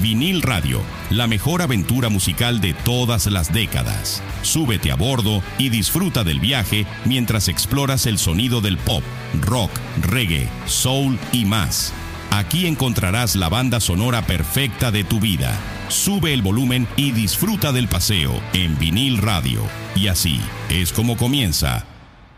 [0.00, 0.80] Vinil Radio,
[1.10, 4.22] la mejor aventura musical de todas las décadas.
[4.42, 9.02] Súbete a bordo y disfruta del viaje mientras exploras el sonido del pop,
[9.42, 11.92] rock, reggae, soul y más.
[12.30, 15.54] Aquí encontrarás la banda sonora perfecta de tu vida.
[15.88, 19.62] Sube el volumen y disfruta del paseo en vinil radio.
[19.94, 20.40] Y así
[20.70, 21.84] es como comienza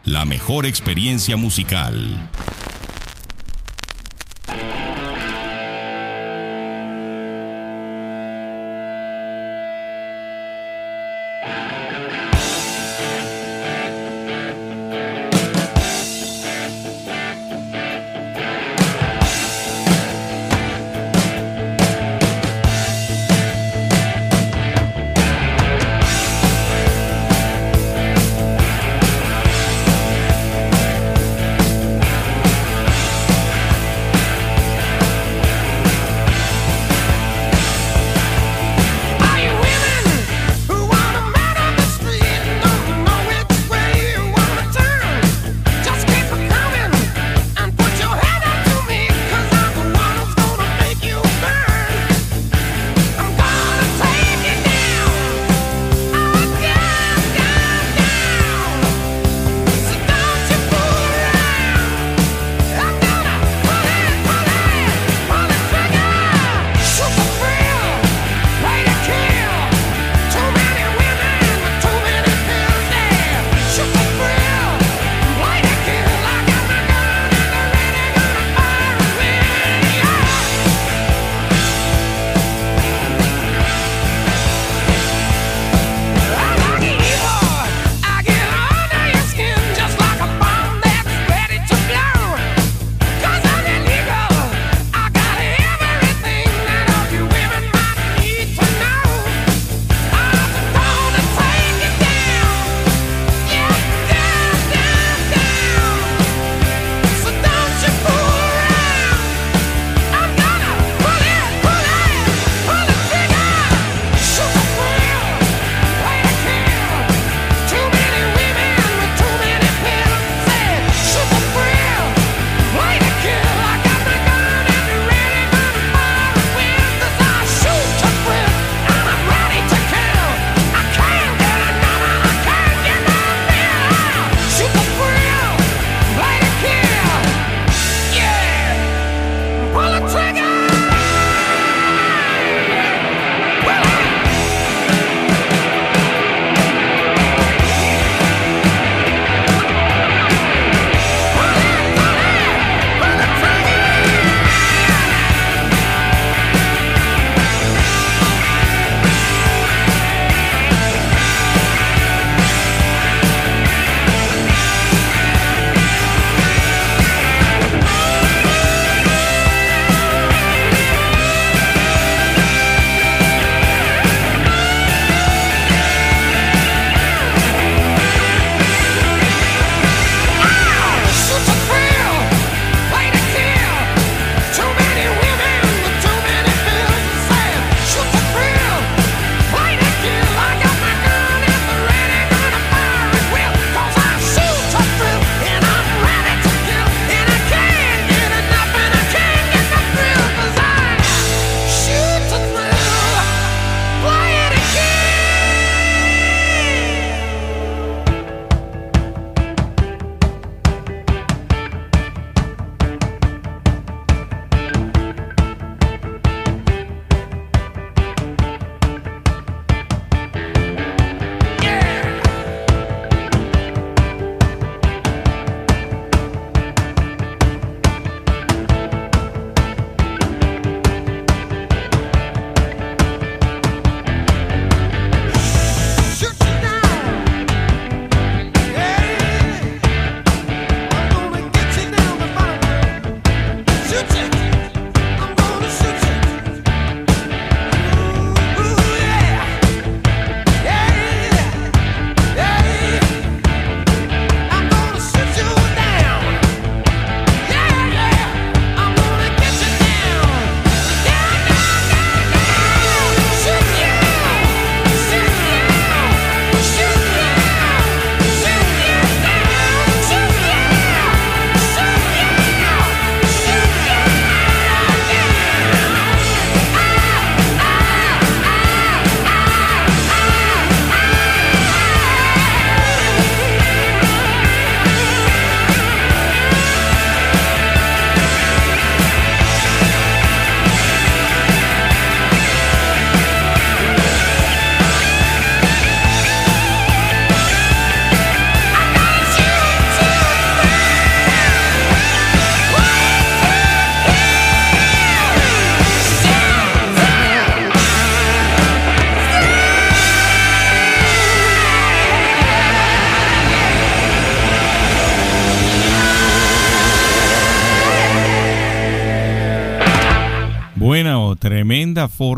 [0.04, 2.28] la mejor experiencia musical.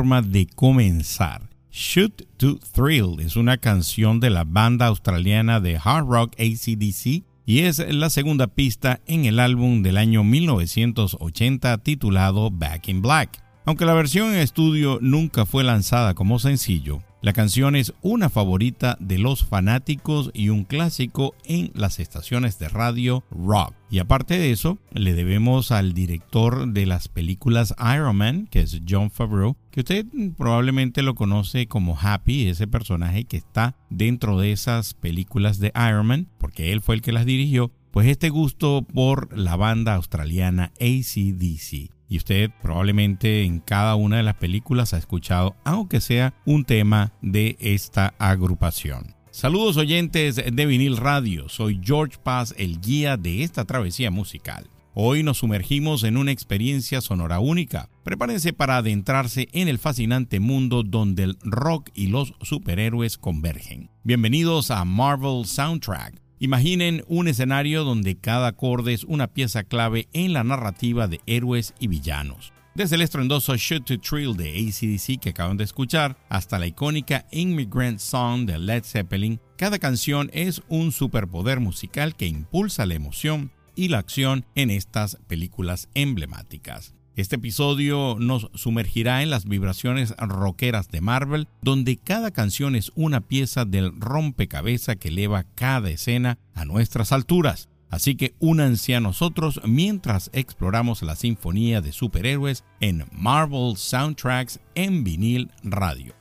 [0.03, 1.49] De comenzar.
[1.71, 7.61] Shoot to Thrill es una canción de la banda australiana de hard rock ACDC y
[7.61, 13.41] es la segunda pista en el álbum del año 1980 titulado Back in Black.
[13.67, 18.99] Aunque la versión en estudio nunca fue lanzada como sencillo, la canción es una favorita
[19.01, 23.73] de los fanáticos y un clásico en las estaciones de radio rock.
[23.89, 28.79] Y aparte de eso, le debemos al director de las películas Iron Man, que es
[28.87, 30.05] John Favreau, que usted
[30.37, 36.07] probablemente lo conoce como Happy, ese personaje que está dentro de esas películas de Iron
[36.07, 40.73] Man, porque él fue el que las dirigió, pues este gusto por la banda australiana
[40.79, 46.65] ACDC y usted probablemente en cada una de las películas ha escuchado, aunque sea un
[46.65, 49.15] tema de esta agrupación.
[49.31, 54.71] Saludos oyentes de vinil radio, soy George Paz, el guía de esta travesía musical.
[54.97, 57.89] Hoy nos sumergimos en una experiencia sonora única.
[58.05, 63.91] Prepárense para adentrarse en el fascinante mundo donde el rock y los superhéroes convergen.
[64.05, 70.33] Bienvenidos a Marvel Soundtrack Imaginen un escenario donde cada acorde es una pieza clave en
[70.33, 72.53] la narrativa de héroes y villanos.
[72.75, 77.25] Desde el estruendoso Shoot to Thrill de ACDC que acaban de escuchar hasta la icónica
[77.31, 83.53] Immigrant Song de Led Zeppelin, cada canción es un superpoder musical que impulsa la emoción
[83.77, 86.95] y la acción en estas películas emblemáticas.
[87.17, 93.21] Este episodio nos sumergirá en las vibraciones rockeras de Marvel, donde cada canción es una
[93.21, 97.69] pieza del rompecabezas que eleva cada escena a nuestras alturas.
[97.89, 105.05] Así que únanse a nosotros mientras exploramos la sinfonía de superhéroes en Marvel Soundtracks en
[105.05, 106.17] vinil radio.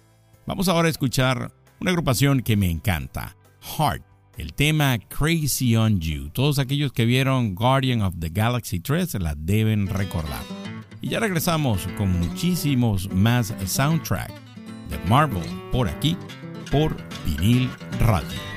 [0.45, 4.03] Vamos ahora a escuchar una agrupación que me encanta, Heart.
[4.37, 6.29] El tema Crazy on You.
[6.29, 10.62] Todos aquellos que vieron Guardian of the Galaxy 3 la deben recordar.
[11.03, 14.31] Y ya regresamos con muchísimos más soundtrack
[14.89, 16.15] de Marvel por aquí,
[16.71, 16.95] por
[17.25, 17.69] vinil
[17.99, 18.52] radio.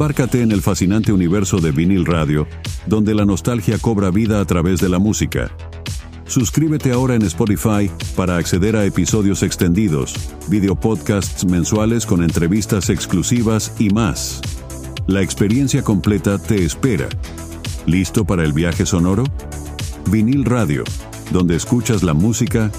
[0.00, 2.48] Embárcate en el fascinante universo de vinil radio,
[2.86, 5.50] donde la nostalgia cobra vida a través de la música.
[6.24, 10.14] Suscríbete ahora en Spotify para acceder a episodios extendidos,
[10.48, 14.40] videopodcasts mensuales con entrevistas exclusivas y más.
[15.06, 17.10] La experiencia completa te espera.
[17.84, 19.24] ¿Listo para el viaje sonoro?
[20.10, 20.82] Vinil Radio,
[21.30, 22.72] donde escuchas la música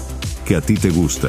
[0.44, 1.28] que a ti te gusta.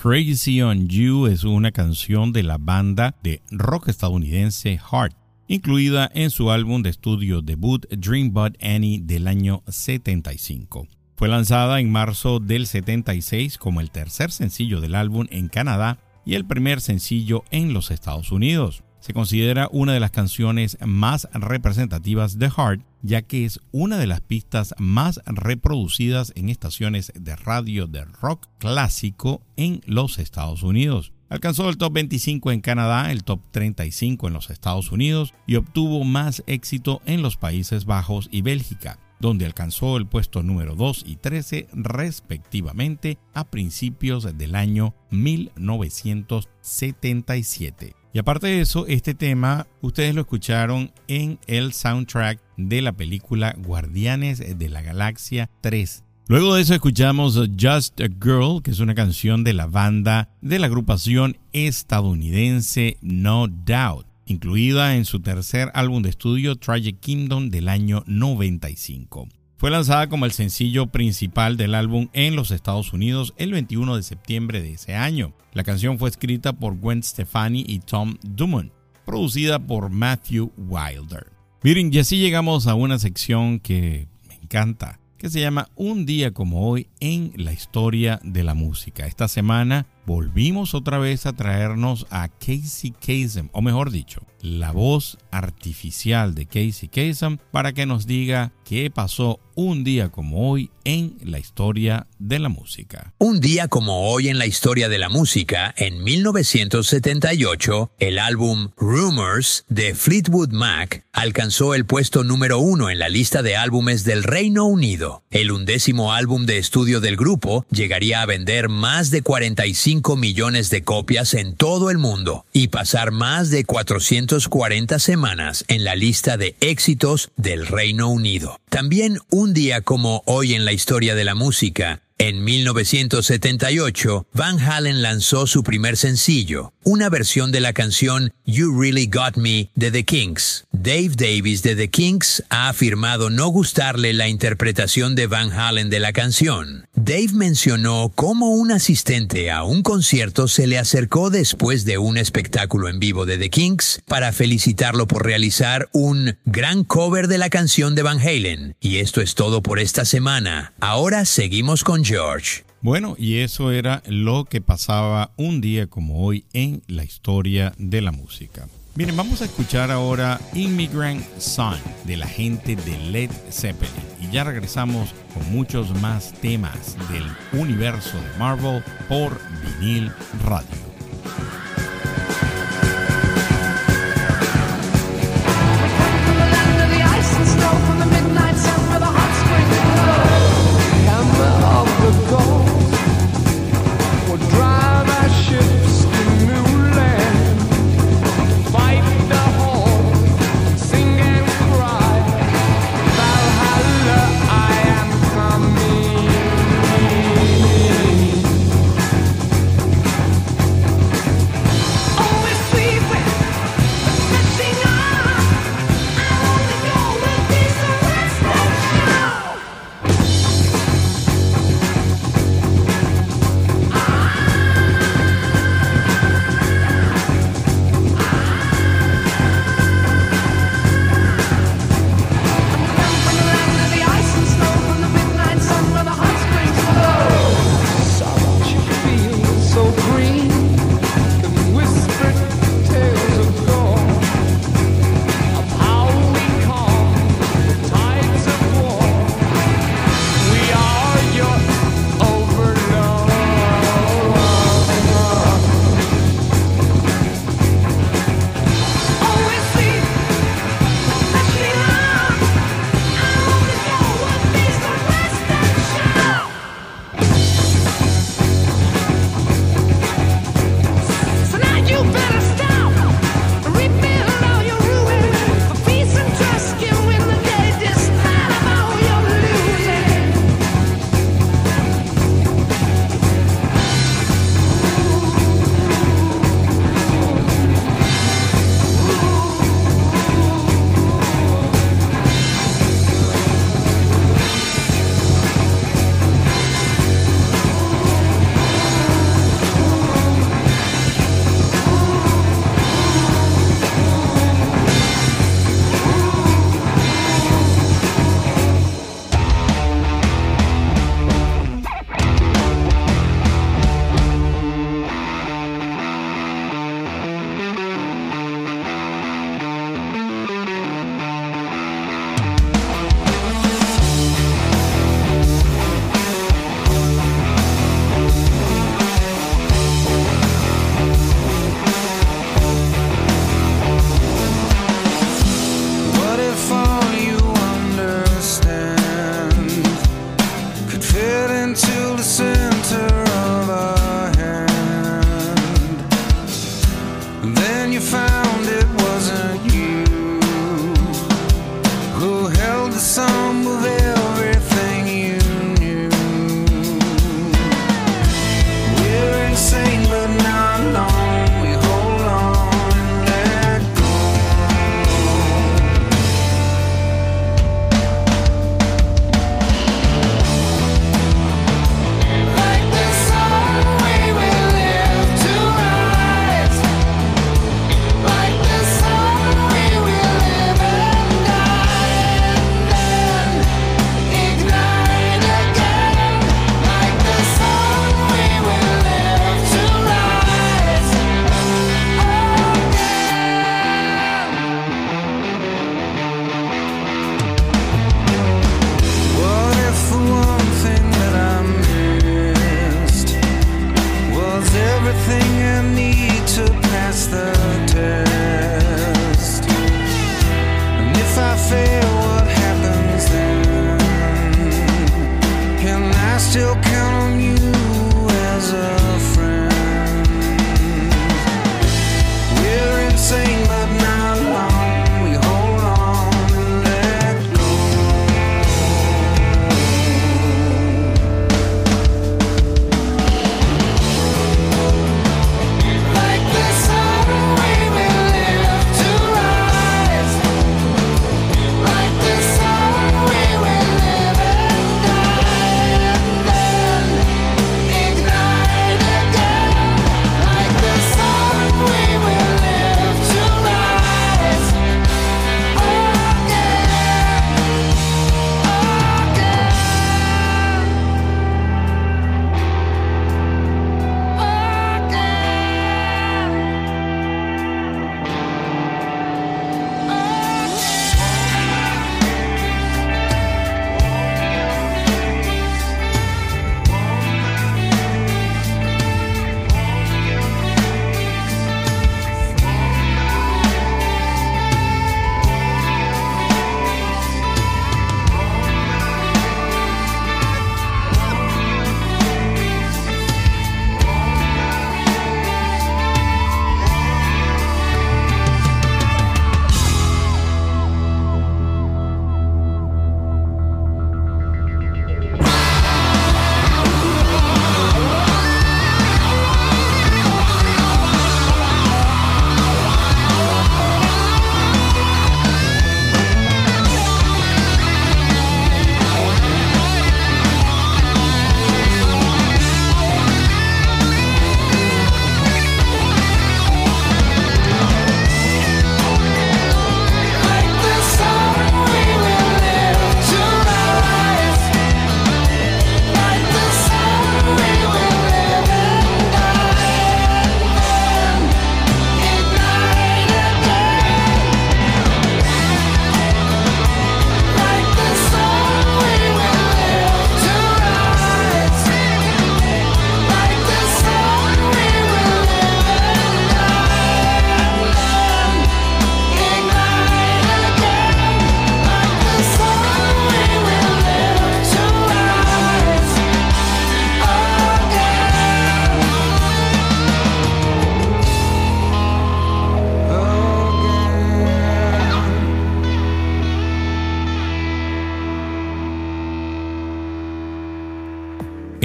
[0.00, 5.16] Crazy on You es una canción de la banda de rock estadounidense Heart,
[5.48, 10.86] incluida en su álbum de estudio debut Dreambot Annie del año 75.
[11.16, 16.34] Fue lanzada en marzo del 76 como el tercer sencillo del álbum en Canadá y
[16.34, 18.82] el primer sencillo en los Estados Unidos.
[19.06, 24.08] Se considera una de las canciones más representativas de Heart, ya que es una de
[24.08, 31.12] las pistas más reproducidas en estaciones de radio de rock clásico en los Estados Unidos.
[31.28, 36.02] Alcanzó el top 25 en Canadá, el top 35 en los Estados Unidos y obtuvo
[36.02, 41.14] más éxito en los Países Bajos y Bélgica, donde alcanzó el puesto número 2 y
[41.14, 47.94] 13 respectivamente a principios del año 1977.
[48.16, 53.54] Y aparte de eso, este tema ustedes lo escucharon en el soundtrack de la película
[53.58, 56.02] Guardianes de la Galaxia 3.
[56.26, 60.58] Luego de eso escuchamos Just a Girl, que es una canción de la banda de
[60.58, 67.68] la agrupación estadounidense No Doubt, incluida en su tercer álbum de estudio Tragic Kingdom del
[67.68, 69.28] año 95.
[69.58, 74.02] Fue lanzada como el sencillo principal del álbum en los Estados Unidos el 21 de
[74.02, 75.32] septiembre de ese año.
[75.54, 78.70] La canción fue escrita por Gwen Stefani y Tom Dumont,
[79.06, 81.32] producida por Matthew Wilder.
[81.62, 86.32] Miren, y así llegamos a una sección que me encanta, que se llama Un día
[86.32, 89.06] como hoy en la historia de la música.
[89.06, 95.18] Esta semana volvimos otra vez a traernos a Casey Kasem, o mejor dicho, la voz
[95.30, 101.16] artificial de Casey Kasem, para que nos diga qué pasó un día como hoy en
[101.22, 103.14] la historia de la música.
[103.18, 109.64] Un día como hoy en la historia de la música, en 1978, el álbum Rumors
[109.68, 114.66] de Fleetwood Mac alcanzó el puesto número uno en la lista de álbumes del Reino
[114.66, 115.24] Unido.
[115.30, 120.82] El undécimo álbum de estudio del grupo llegaría a vender más de 45 millones de
[120.82, 126.54] copias en todo el mundo y pasar más de 440 semanas en la lista de
[126.60, 128.60] éxitos del Reino Unido.
[128.68, 135.02] También un día como hoy en la historia de la música, en 1978, Van Halen
[135.02, 140.04] lanzó su primer sencillo, una versión de la canción You Really Got Me de The
[140.04, 140.64] Kings.
[140.72, 146.00] Dave Davis de The Kings ha afirmado no gustarle la interpretación de Van Halen de
[146.00, 146.86] la canción.
[146.94, 152.88] Dave mencionó cómo un asistente a un concierto se le acercó después de un espectáculo
[152.88, 157.94] en vivo de The Kings para felicitarlo por realizar un gran cover de la canción
[157.94, 158.76] de Van Halen.
[158.80, 160.72] Y esto es todo por esta semana.
[160.80, 162.62] Ahora seguimos con George.
[162.82, 168.00] Bueno, y eso era lo que pasaba un día como hoy en la historia de
[168.00, 168.68] la música.
[168.94, 173.92] Miren, vamos a escuchar ahora Immigrant Son de la gente de Led Zeppelin.
[174.22, 177.24] Y ya regresamos con muchos más temas del
[177.60, 179.38] universo de Marvel por
[179.80, 180.12] vinil
[180.44, 180.68] radio.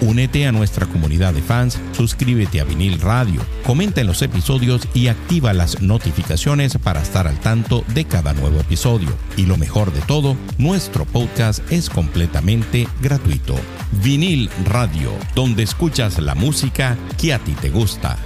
[0.00, 5.08] Únete a nuestra comunidad de fans, suscríbete a Vinil Radio, comenta en los episodios y
[5.08, 9.10] activa las notificaciones para estar al tanto de cada nuevo episodio.
[9.36, 13.56] Y lo mejor de todo, nuestro podcast es completamente gratuito.
[14.02, 18.16] Vinil Radio, donde escuchas la música que a ti te gusta.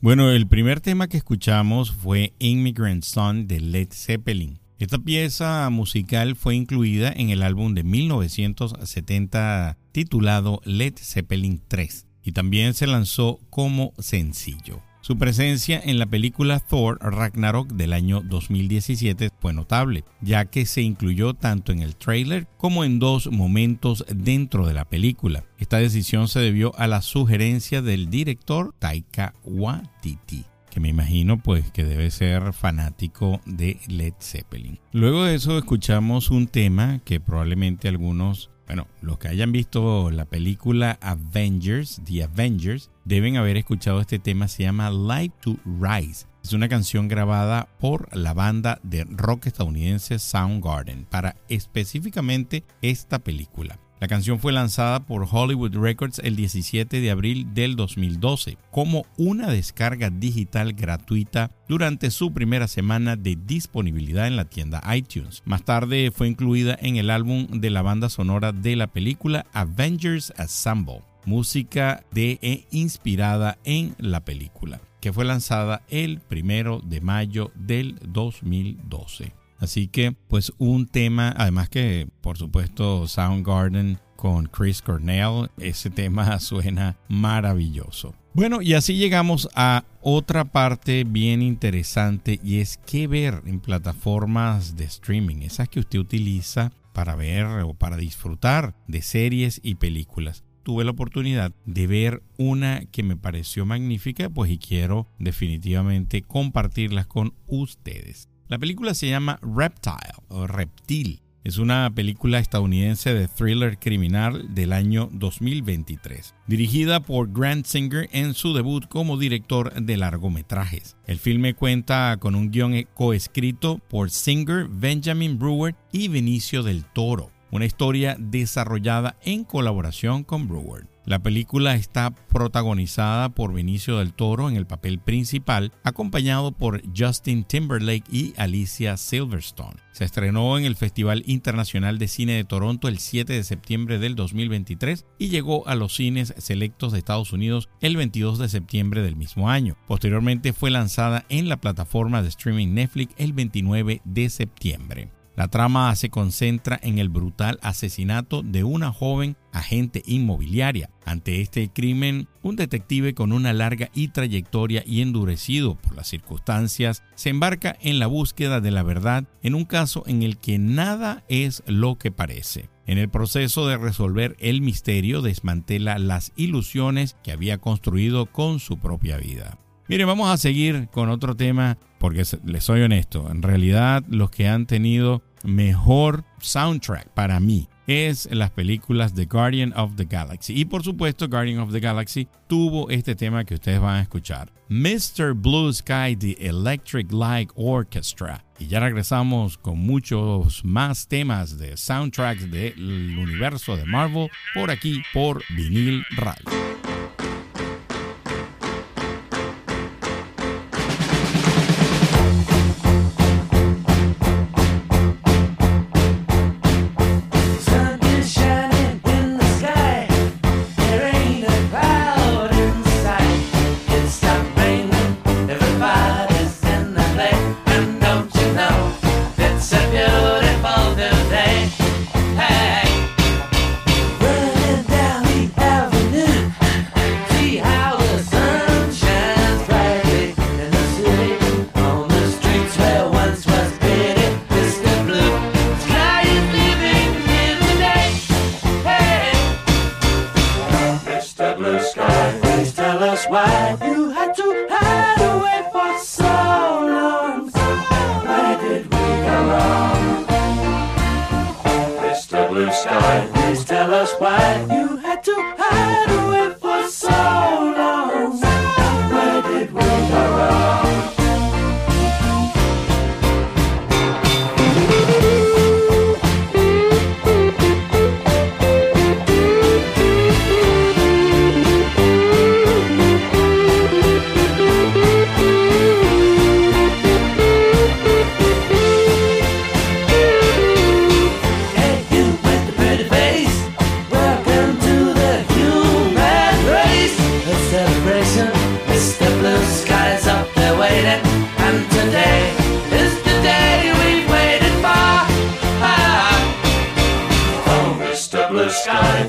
[0.00, 4.65] Bueno, el primer tema que escuchamos fue Immigrant Son de Led Zeppelin.
[4.78, 12.32] Esta pieza musical fue incluida en el álbum de 1970 titulado Led Zeppelin 3 y
[12.32, 14.82] también se lanzó como sencillo.
[15.00, 20.82] Su presencia en la película Thor Ragnarok del año 2017 fue notable, ya que se
[20.82, 25.44] incluyó tanto en el trailer como en dos momentos dentro de la película.
[25.58, 30.44] Esta decisión se debió a la sugerencia del director Taika Waititi
[30.76, 34.78] que me imagino pues que debe ser fanático de Led Zeppelin.
[34.92, 40.26] Luego de eso escuchamos un tema que probablemente algunos, bueno, los que hayan visto la
[40.26, 46.26] película Avengers, The Avengers, deben haber escuchado este tema, se llama Live to Rise.
[46.44, 53.78] Es una canción grabada por la banda de rock estadounidense Soundgarden para específicamente esta película.
[53.98, 59.48] La canción fue lanzada por Hollywood Records el 17 de abril del 2012 como una
[59.48, 65.42] descarga digital gratuita durante su primera semana de disponibilidad en la tienda iTunes.
[65.46, 70.32] Más tarde fue incluida en el álbum de la banda sonora de la película Avengers
[70.36, 77.52] Assemble, música de e inspirada en la película que fue lanzada el primero de mayo
[77.54, 79.45] del 2012.
[79.58, 86.38] Así que, pues un tema, además que, por supuesto, Soundgarden con Chris Cornell, ese tema
[86.40, 88.14] suena maravilloso.
[88.34, 94.76] Bueno, y así llegamos a otra parte bien interesante y es qué ver en plataformas
[94.76, 100.44] de streaming, esas que usted utiliza para ver o para disfrutar de series y películas.
[100.64, 107.06] Tuve la oportunidad de ver una que me pareció magnífica, pues y quiero definitivamente compartirlas
[107.06, 108.28] con ustedes.
[108.48, 111.20] La película se llama Reptile o Reptil.
[111.42, 118.34] Es una película estadounidense de thriller criminal del año 2023, dirigida por Grant Singer en
[118.34, 120.96] su debut como director de largometrajes.
[121.06, 127.32] El filme cuenta con un guion coescrito por Singer, Benjamin Brewer y Benicio del Toro,
[127.50, 130.95] una historia desarrollada en colaboración con Brewer.
[131.06, 137.44] La película está protagonizada por Benicio del Toro en el papel principal, acompañado por Justin
[137.44, 139.76] Timberlake y Alicia Silverstone.
[139.92, 144.16] Se estrenó en el Festival Internacional de Cine de Toronto el 7 de septiembre del
[144.16, 149.14] 2023 y llegó a los cines selectos de Estados Unidos el 22 de septiembre del
[149.14, 149.76] mismo año.
[149.86, 155.15] Posteriormente fue lanzada en la plataforma de streaming Netflix el 29 de septiembre.
[155.36, 160.88] La trama se concentra en el brutal asesinato de una joven agente inmobiliaria.
[161.04, 167.02] Ante este crimen, un detective con una larga y trayectoria y endurecido por las circunstancias
[167.16, 171.22] se embarca en la búsqueda de la verdad en un caso en el que nada
[171.28, 172.70] es lo que parece.
[172.86, 178.78] En el proceso de resolver el misterio desmantela las ilusiones que había construido con su
[178.78, 179.58] propia vida.
[179.88, 184.48] Mire, vamos a seguir con otro tema porque les soy honesto, en realidad los que
[184.48, 190.58] han tenido mejor soundtrack para mí es las películas de Guardian of the Galaxy.
[190.58, 194.52] Y por supuesto, Guardian of the Galaxy tuvo este tema que ustedes van a escuchar.
[194.68, 195.34] Mr.
[195.34, 198.44] Blue Sky, The Electric Light Orchestra.
[198.58, 205.02] Y ya regresamos con muchos más temas de soundtracks del universo de Marvel por aquí,
[205.12, 206.75] por Vinil Radio.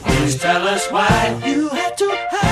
[0.08, 2.47] Please tell us why you had to hide.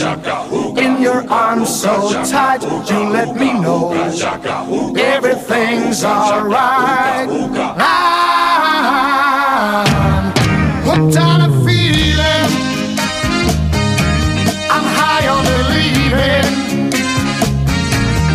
[0.00, 3.92] In your arms so tight, you let me know
[4.96, 7.28] everything's alright.
[7.78, 7.84] I'm
[10.84, 12.50] hooked on a feeling.
[14.70, 16.90] I'm high on believing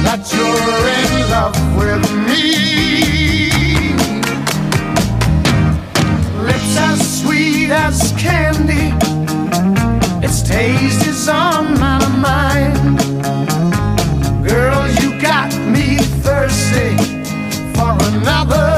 [0.04, 3.50] that you're in love with me.
[6.46, 8.75] Lips as sweet as candy
[18.48, 18.75] I've.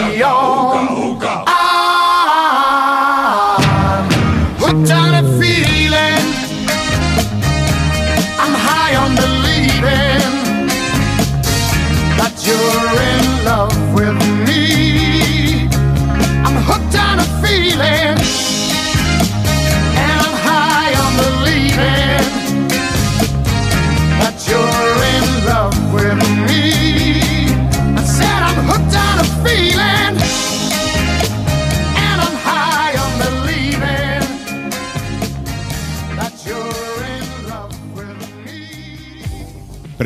[0.00, 0.39] Shut.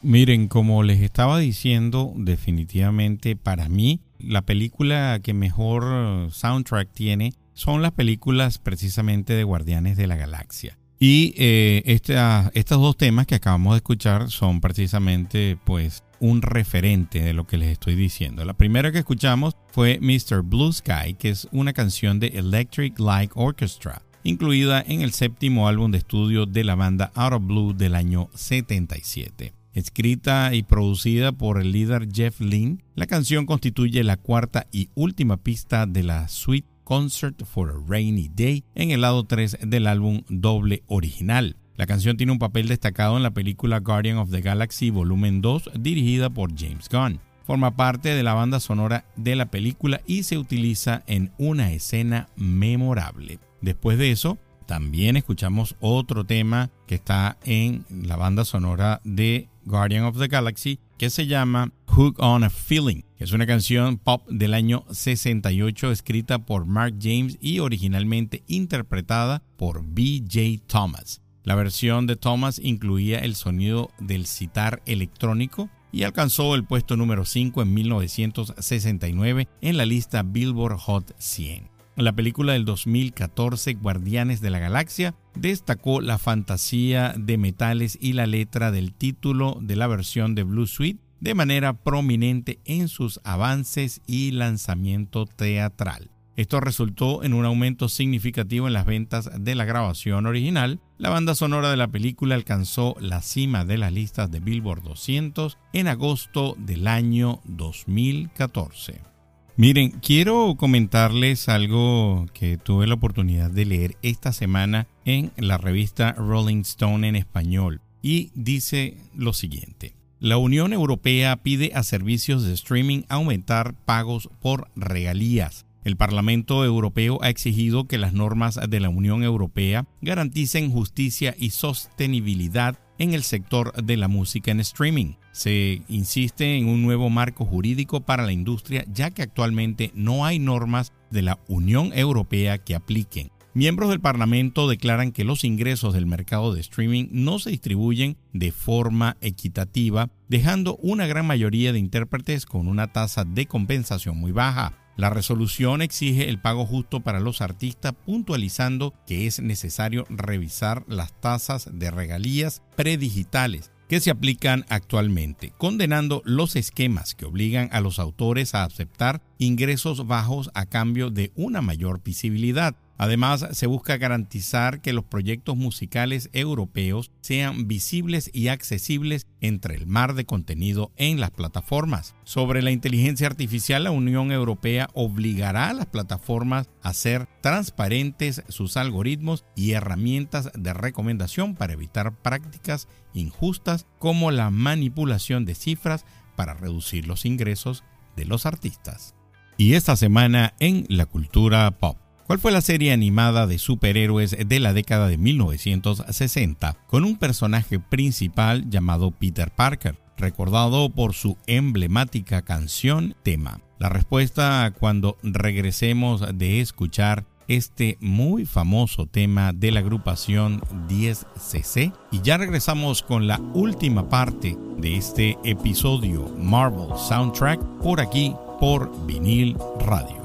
[0.00, 7.82] Miren, como les estaba diciendo, definitivamente para mí la película que mejor soundtrack tiene son
[7.82, 10.78] las películas precisamente de Guardianes de la Galaxia.
[11.00, 17.32] Y eh, estos dos temas que acabamos de escuchar son precisamente pues un referente de
[17.32, 18.44] lo que les estoy diciendo.
[18.44, 20.42] La primera que escuchamos fue Mr.
[20.42, 25.90] Blue Sky, que es una canción de Electric Light Orchestra, incluida en el séptimo álbum
[25.90, 29.57] de estudio de la banda Out of Blue del año 77.
[29.78, 35.36] Escrita y producida por el líder Jeff Lynne, la canción constituye la cuarta y última
[35.36, 40.22] pista de la suite Concert for a Rainy Day en el lado 3 del álbum
[40.28, 41.56] doble original.
[41.76, 45.70] La canción tiene un papel destacado en la película Guardian of the Galaxy Volumen 2
[45.78, 47.20] dirigida por James Gunn.
[47.46, 52.30] Forma parte de la banda sonora de la película y se utiliza en una escena
[52.34, 53.38] memorable.
[53.60, 60.04] Después de eso, también escuchamos otro tema que está en la banda sonora de Guardian
[60.04, 64.54] of the Galaxy que se llama Hook on a Feeling, es una canción pop del
[64.54, 70.64] año 68 escrita por Mark James y originalmente interpretada por B.J.
[70.66, 71.20] Thomas.
[71.44, 77.24] La versión de Thomas incluía el sonido del citar electrónico y alcanzó el puesto número
[77.24, 81.70] 5 en 1969 en la lista Billboard Hot 100.
[81.96, 88.26] La película del 2014, Guardianes de la Galaxia, destacó la fantasía de metales y la
[88.26, 94.00] letra del título de la versión de Blue Suite de manera prominente en sus avances
[94.06, 96.10] y lanzamiento teatral.
[96.36, 100.78] Esto resultó en un aumento significativo en las ventas de la grabación original.
[100.96, 105.58] La banda sonora de la película alcanzó la cima de las listas de Billboard 200
[105.72, 109.17] en agosto del año 2014.
[109.60, 116.12] Miren, quiero comentarles algo que tuve la oportunidad de leer esta semana en la revista
[116.12, 119.96] Rolling Stone en español y dice lo siguiente.
[120.20, 125.66] La Unión Europea pide a servicios de streaming aumentar pagos por regalías.
[125.82, 131.50] El Parlamento Europeo ha exigido que las normas de la Unión Europea garanticen justicia y
[131.50, 135.14] sostenibilidad en el sector de la música en streaming.
[135.32, 140.38] Se insiste en un nuevo marco jurídico para la industria ya que actualmente no hay
[140.38, 143.30] normas de la Unión Europea que apliquen.
[143.54, 148.52] Miembros del Parlamento declaran que los ingresos del mercado de streaming no se distribuyen de
[148.52, 154.87] forma equitativa, dejando una gran mayoría de intérpretes con una tasa de compensación muy baja.
[154.98, 161.12] La resolución exige el pago justo para los artistas, puntualizando que es necesario revisar las
[161.20, 168.00] tasas de regalías predigitales que se aplican actualmente, condenando los esquemas que obligan a los
[168.00, 172.74] autores a aceptar ingresos bajos a cambio de una mayor visibilidad.
[172.98, 179.86] Además, se busca garantizar que los proyectos musicales europeos sean visibles y accesibles entre el
[179.86, 182.16] mar de contenido en las plataformas.
[182.24, 188.76] Sobre la inteligencia artificial, la Unión Europea obligará a las plataformas a ser transparentes sus
[188.76, 196.54] algoritmos y herramientas de recomendación para evitar prácticas injustas como la manipulación de cifras para
[196.54, 197.84] reducir los ingresos
[198.16, 199.14] de los artistas.
[199.56, 202.07] Y esta semana en la cultura pop.
[202.28, 207.78] ¿Cuál fue la serie animada de superhéroes de la década de 1960 con un personaje
[207.78, 213.62] principal llamado Peter Parker, recordado por su emblemática canción tema?
[213.78, 222.20] La respuesta cuando regresemos de escuchar este muy famoso tema de la agrupación 10cc y
[222.20, 229.56] ya regresamos con la última parte de este episodio Marvel Soundtrack por aquí por vinil
[229.80, 230.17] radio.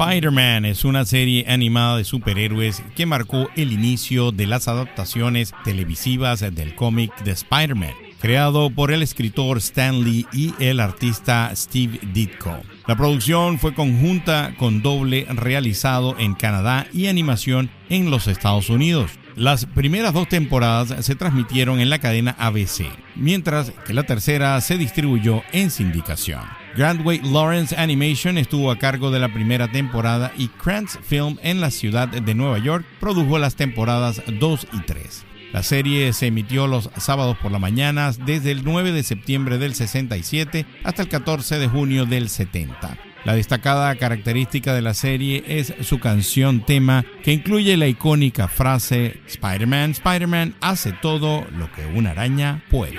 [0.00, 6.40] Spider-Man es una serie animada de superhéroes que marcó el inicio de las adaptaciones televisivas
[6.40, 12.62] del cómic de Spider-Man, creado por el escritor Stan Lee y el artista Steve Ditko.
[12.86, 19.10] La producción fue conjunta con doble realizado en Canadá y animación en los Estados Unidos.
[19.36, 22.86] Las primeras dos temporadas se transmitieron en la cadena ABC,
[23.16, 26.59] mientras que la tercera se distribuyó en sindicación.
[26.76, 31.70] Grandway Lawrence Animation estuvo a cargo de la primera temporada y Krantz Film en la
[31.70, 35.26] ciudad de Nueva York produjo las temporadas 2 y 3.
[35.52, 39.74] La serie se emitió los sábados por la mañana desde el 9 de septiembre del
[39.74, 42.96] 67 hasta el 14 de junio del 70.
[43.24, 49.20] La destacada característica de la serie es su canción tema que incluye la icónica frase
[49.26, 52.98] Spider-Man, Spider-Man hace todo lo que una araña puede.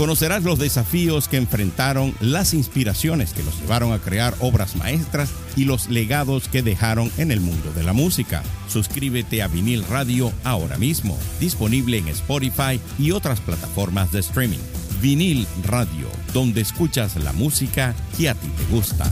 [0.00, 5.66] Conocerás los desafíos que enfrentaron, las inspiraciones que los llevaron a crear obras maestras y
[5.66, 8.42] los legados que dejaron en el mundo de la música.
[8.66, 14.56] Suscríbete a Vinil Radio ahora mismo, disponible en Spotify y otras plataformas de streaming.
[15.02, 19.04] Vinil Radio, donde escuchas la música que a ti te gusta.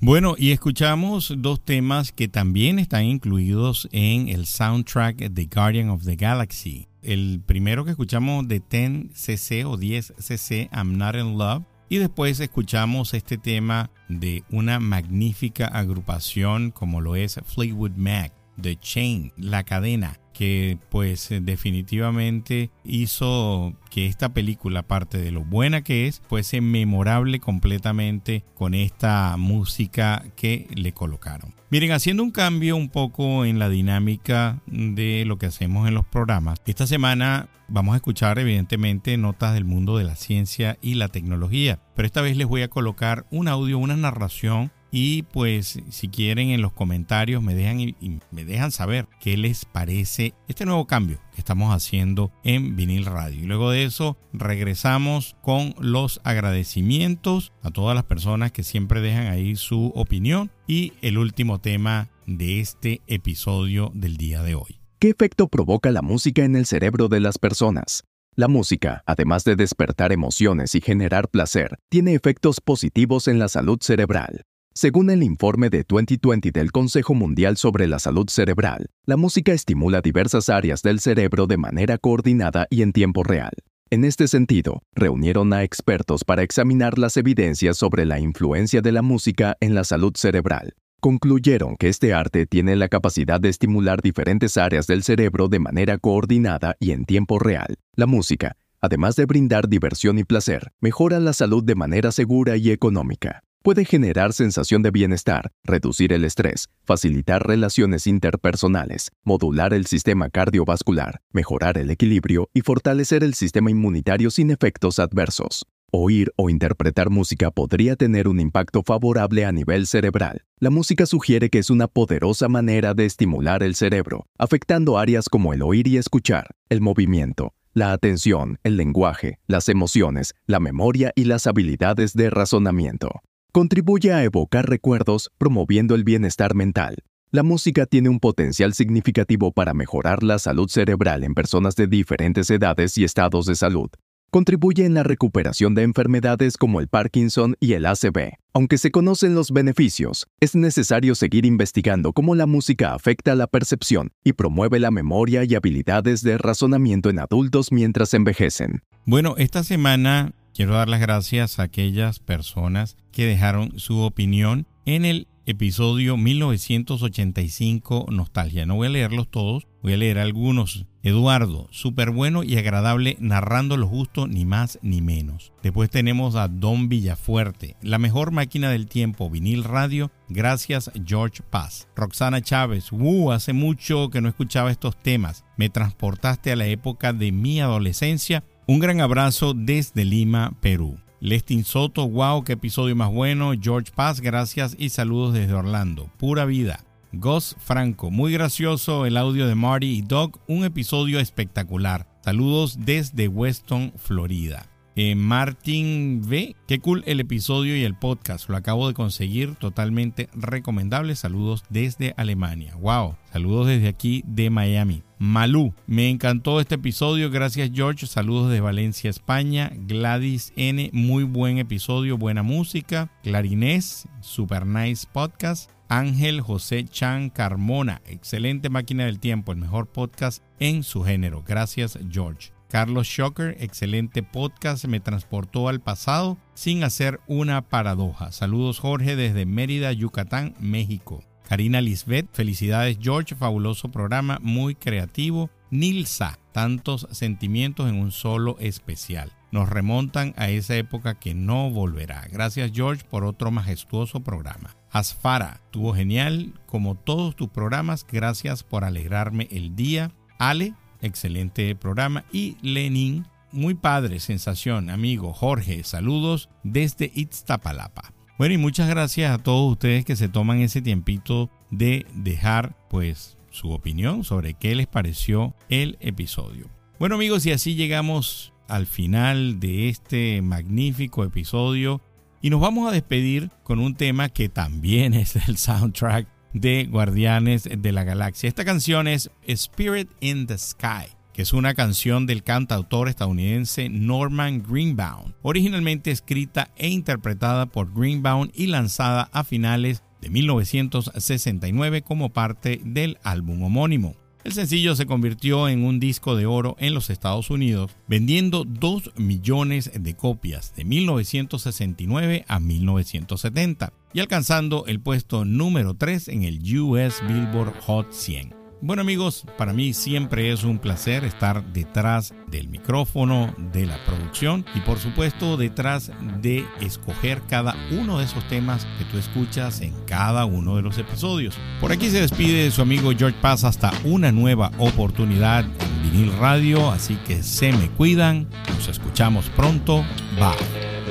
[0.00, 6.02] Bueno, y escuchamos dos temas que también están incluidos en el soundtrack de Guardian of
[6.04, 6.88] the Galaxy.
[7.04, 11.64] El primero que escuchamos de 10cc o 10cc, I'm Not in Love.
[11.90, 18.76] Y después escuchamos este tema de una magnífica agrupación como lo es Fleetwood Mac, The
[18.76, 26.06] Chain, La Cadena que pues definitivamente hizo que esta película, aparte de lo buena que
[26.06, 31.54] es, fuese memorable completamente con esta música que le colocaron.
[31.70, 36.04] Miren, haciendo un cambio un poco en la dinámica de lo que hacemos en los
[36.04, 41.08] programas, esta semana vamos a escuchar evidentemente notas del mundo de la ciencia y la
[41.08, 46.06] tecnología, pero esta vez les voy a colocar un audio, una narración y pues si
[46.06, 47.96] quieren en los comentarios me dejan,
[48.30, 53.42] me dejan saber qué les parece este nuevo cambio que estamos haciendo en vinil radio.
[53.42, 59.26] Y luego de eso regresamos con los agradecimientos a todas las personas que siempre dejan
[59.26, 64.78] ahí su opinión y el último tema de este episodio del día de hoy.
[65.00, 68.04] ¿Qué efecto provoca la música en el cerebro de las personas?
[68.36, 73.78] La música, además de despertar emociones y generar placer, tiene efectos positivos en la salud
[73.80, 74.44] cerebral.
[74.76, 80.00] Según el informe de 2020 del Consejo Mundial sobre la Salud Cerebral, la música estimula
[80.00, 83.52] diversas áreas del cerebro de manera coordinada y en tiempo real.
[83.90, 89.02] En este sentido, reunieron a expertos para examinar las evidencias sobre la influencia de la
[89.02, 90.74] música en la salud cerebral.
[91.00, 95.98] Concluyeron que este arte tiene la capacidad de estimular diferentes áreas del cerebro de manera
[95.98, 97.76] coordinada y en tiempo real.
[97.94, 102.72] La música, además de brindar diversión y placer, mejora la salud de manera segura y
[102.72, 110.28] económica puede generar sensación de bienestar, reducir el estrés, facilitar relaciones interpersonales, modular el sistema
[110.28, 115.64] cardiovascular, mejorar el equilibrio y fortalecer el sistema inmunitario sin efectos adversos.
[115.90, 120.42] Oír o interpretar música podría tener un impacto favorable a nivel cerebral.
[120.58, 125.54] La música sugiere que es una poderosa manera de estimular el cerebro, afectando áreas como
[125.54, 131.24] el oír y escuchar, el movimiento, la atención, el lenguaje, las emociones, la memoria y
[131.24, 133.22] las habilidades de razonamiento
[133.54, 137.04] contribuye a evocar recuerdos promoviendo el bienestar mental.
[137.30, 142.50] La música tiene un potencial significativo para mejorar la salud cerebral en personas de diferentes
[142.50, 143.90] edades y estados de salud.
[144.32, 148.32] Contribuye en la recuperación de enfermedades como el Parkinson y el ACV.
[148.54, 154.10] Aunque se conocen los beneficios, es necesario seguir investigando cómo la música afecta la percepción
[154.24, 158.82] y promueve la memoria y habilidades de razonamiento en adultos mientras envejecen.
[159.06, 165.04] Bueno, esta semana Quiero dar las gracias a aquellas personas que dejaron su opinión en
[165.04, 168.64] el episodio 1985 Nostalgia.
[168.64, 170.86] No voy a leerlos todos, voy a leer algunos.
[171.02, 175.52] Eduardo, súper bueno y agradable narrando lo justo, ni más ni menos.
[175.62, 181.88] Después tenemos a Don Villafuerte, la mejor máquina del tiempo, vinil radio, gracias George Paz.
[181.96, 185.44] Roxana Chávez, uh, hace mucho que no escuchaba estos temas.
[185.56, 190.98] Me transportaste a la época de mi adolescencia un gran abrazo desde Lima, Perú.
[191.20, 193.52] Lestin Soto, wow, qué episodio más bueno.
[193.60, 196.10] George Paz, gracias y saludos desde Orlando.
[196.18, 196.80] Pura vida.
[197.12, 202.06] Gus Franco, muy gracioso el audio de Marty y Doc, un episodio espectacular.
[202.22, 204.66] Saludos desde Weston, Florida.
[204.96, 206.54] Eh, Martin V.
[206.68, 208.48] Qué cool el episodio y el podcast.
[208.48, 211.16] Lo acabo de conseguir totalmente recomendable.
[211.16, 212.76] Saludos desde Alemania.
[212.76, 213.16] Wow.
[213.32, 215.02] Saludos desde aquí de Miami.
[215.18, 215.74] Malú.
[215.88, 217.30] Me encantó este episodio.
[217.30, 218.06] Gracias George.
[218.06, 219.72] Saludos de Valencia, España.
[219.74, 220.90] Gladys N.
[220.92, 222.16] Muy buen episodio.
[222.16, 223.10] Buena música.
[223.24, 224.06] Clarinés.
[224.20, 225.70] Super nice podcast.
[225.88, 228.00] Ángel José Chan Carmona.
[228.06, 229.50] Excelente máquina del tiempo.
[229.50, 231.42] El mejor podcast en su género.
[231.44, 232.53] Gracias George.
[232.74, 238.32] Carlos Shocker, excelente podcast, me transportó al pasado sin hacer una paradoja.
[238.32, 241.22] Saludos Jorge desde Mérida, Yucatán, México.
[241.48, 245.50] Karina Lisbeth, felicidades George, fabuloso programa, muy creativo.
[245.70, 249.30] Nilsa, tantos sentimientos en un solo especial.
[249.52, 252.26] Nos remontan a esa época que no volverá.
[252.32, 254.74] Gracias George por otro majestuoso programa.
[254.90, 258.04] Asfara, tuvo genial como todos tus programas.
[258.04, 260.10] Gracias por alegrarme el día.
[260.40, 262.24] Ale, excelente programa.
[262.32, 268.12] Y Lenin, muy padre, sensación, amigo Jorge, saludos desde Iztapalapa.
[268.36, 273.38] Bueno, y muchas gracias a todos ustedes que se toman ese tiempito de dejar pues
[273.50, 276.68] su opinión sobre qué les pareció el episodio.
[276.98, 282.00] Bueno amigos, y así llegamos al final de este magnífico episodio
[282.42, 287.68] y nos vamos a despedir con un tema que también es el soundtrack de Guardianes
[287.70, 288.48] de la Galaxia.
[288.48, 294.62] Esta canción es Spirit in the Sky, que es una canción del cantautor estadounidense Norman
[294.62, 302.80] Greenbaum, originalmente escrita e interpretada por Greenbaum y lanzada a finales de 1969 como parte
[302.82, 304.23] del álbum homónimo.
[304.44, 309.12] El sencillo se convirtió en un disco de oro en los Estados Unidos, vendiendo 2
[309.16, 316.58] millones de copias de 1969 a 1970 y alcanzando el puesto número 3 en el
[316.78, 318.63] US Billboard Hot 100.
[318.80, 324.64] Bueno amigos, para mí siempre es un placer estar detrás del micrófono, de la producción
[324.74, 326.12] y por supuesto detrás
[326.42, 330.98] de escoger cada uno de esos temas que tú escuchas en cada uno de los
[330.98, 331.56] episodios.
[331.80, 336.90] Por aquí se despide su amigo George Paz hasta una nueva oportunidad en vinil radio,
[336.90, 340.04] así que se me cuidan, nos escuchamos pronto,
[340.36, 341.03] bye.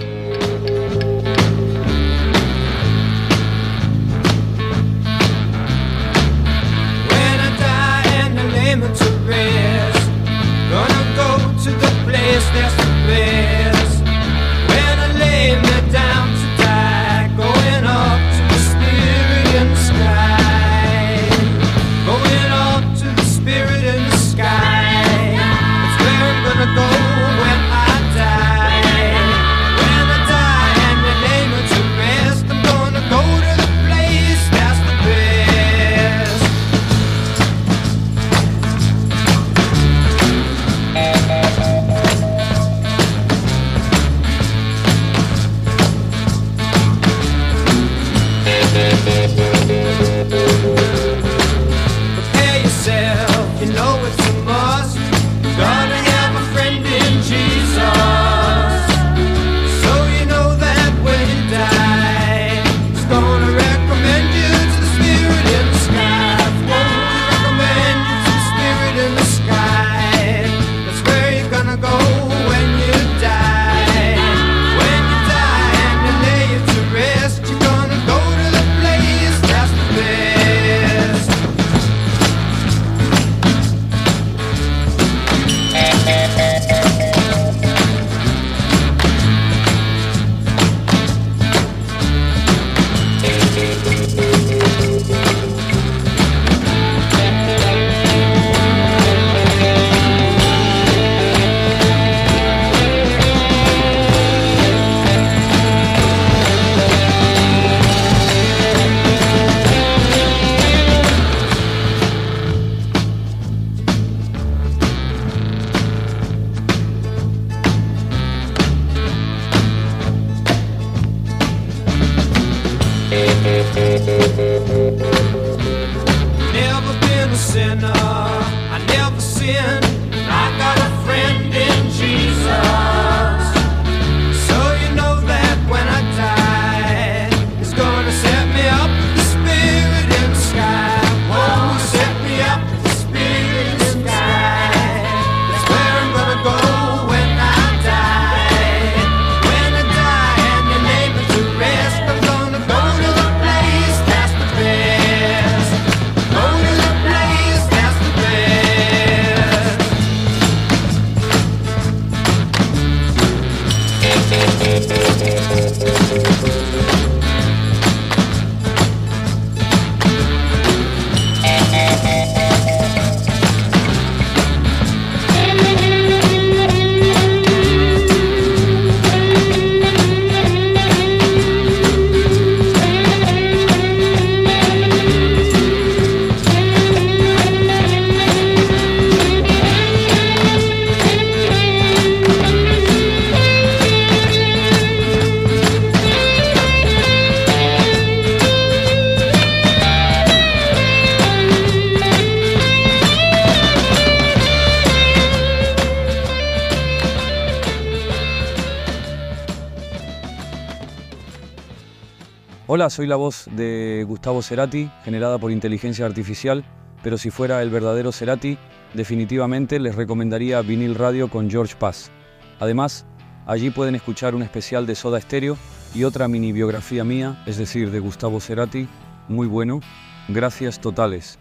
[212.90, 216.66] Soy la voz de Gustavo Cerati, generada por inteligencia artificial,
[217.02, 218.58] pero si fuera el verdadero Cerati,
[218.94, 222.12] definitivamente les recomendaría Vinil Radio con George Paz.
[222.60, 223.06] Además,
[223.46, 225.58] allí pueden escuchar un especial de Soda Stereo
[225.96, 228.88] y otra mini biografía mía, es decir, de Gustavo Cerati,
[229.30, 229.80] muy bueno.
[230.28, 231.40] Gracias totales.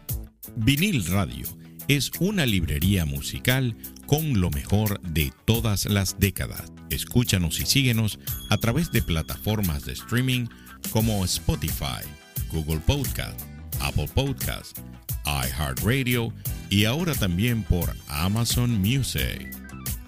[0.56, 1.46] Vinil Radio
[1.88, 3.76] es una librería musical
[4.06, 6.72] con lo mejor de todas las décadas.
[6.90, 8.18] Escúchanos y síguenos
[8.50, 10.46] a través de plataformas de streaming
[10.90, 12.02] como Spotify,
[12.50, 13.40] Google Podcast,
[13.80, 14.78] Apple Podcast,
[15.24, 16.32] iHeartRadio
[16.70, 19.48] y ahora también por Amazon Music.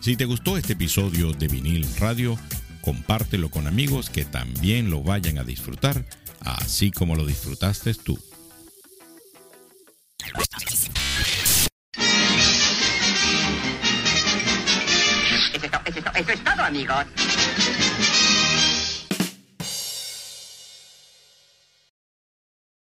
[0.00, 2.38] Si te gustó este episodio de Vinil Radio,
[2.80, 6.04] compártelo con amigos que también lo vayan a disfrutar,
[6.40, 8.18] así como lo disfrutaste tú.
[16.14, 17.04] Eso es, todo, amigos.